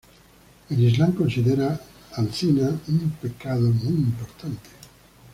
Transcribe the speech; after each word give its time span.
El 0.71 0.79
islam 0.83 1.11
considera 1.11 1.79
al 2.13 2.33
zina 2.33 2.71
un 2.87 3.11
pecado 3.21 3.69
muy 3.69 3.93
importante. 3.93 4.69